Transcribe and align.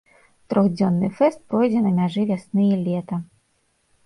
Трохдзённы 0.53 1.09
фэст 1.19 1.39
пройдзе 1.51 1.83
на 1.89 1.93
мяжы 1.99 2.21
вясны 2.31 2.63
і 2.73 2.77
лета. 2.89 3.23